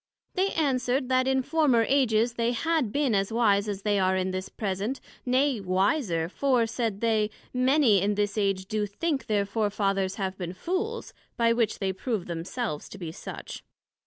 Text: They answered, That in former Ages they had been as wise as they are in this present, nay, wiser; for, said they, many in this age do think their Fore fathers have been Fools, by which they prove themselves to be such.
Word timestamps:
They 0.33 0.49
answered, 0.53 1.09
That 1.09 1.27
in 1.27 1.43
former 1.43 1.85
Ages 1.87 2.33
they 2.33 2.53
had 2.53 2.91
been 2.91 3.13
as 3.13 3.31
wise 3.31 3.69
as 3.69 3.83
they 3.83 3.99
are 3.99 4.15
in 4.17 4.31
this 4.31 4.49
present, 4.49 4.99
nay, 5.27 5.59
wiser; 5.61 6.27
for, 6.27 6.65
said 6.65 7.01
they, 7.01 7.29
many 7.53 8.01
in 8.01 8.15
this 8.15 8.35
age 8.35 8.65
do 8.65 8.87
think 8.87 9.27
their 9.27 9.45
Fore 9.45 9.69
fathers 9.69 10.15
have 10.15 10.39
been 10.39 10.53
Fools, 10.53 11.13
by 11.37 11.53
which 11.53 11.77
they 11.77 11.93
prove 11.93 12.25
themselves 12.25 12.89
to 12.89 12.97
be 12.97 13.11
such. 13.11 13.63